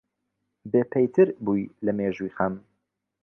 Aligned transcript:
بێپەیتر 0.71 1.27
بووی 1.45 1.71
لە 1.85 1.91
مێژووی 1.99 2.35
خەم 2.37 2.53